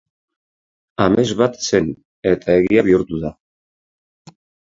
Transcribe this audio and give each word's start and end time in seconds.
Amets 1.05 1.33
bat 1.41 1.59
zen, 1.67 1.91
eta 2.31 2.57
egia 2.63 2.85
bihurtu 2.87 3.23
da. 3.27 3.33